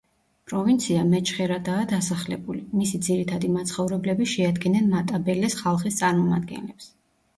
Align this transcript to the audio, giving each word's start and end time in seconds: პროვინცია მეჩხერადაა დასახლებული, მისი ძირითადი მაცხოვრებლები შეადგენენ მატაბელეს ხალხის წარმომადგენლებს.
პროვინცია 0.51 1.01
მეჩხერადაა 1.09 1.83
დასახლებული, 1.91 2.63
მისი 2.79 3.01
ძირითადი 3.09 3.51
მაცხოვრებლები 3.57 4.29
შეადგენენ 4.33 4.89
მატაბელეს 4.95 5.59
ხალხის 5.65 6.01
წარმომადგენლებს. 6.05 6.91